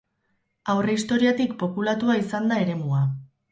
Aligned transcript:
Aurrehistoriatik 0.73 1.53
populatua 1.65 2.17
izan 2.25 2.53
da 2.53 2.61
eremua. 2.65 3.07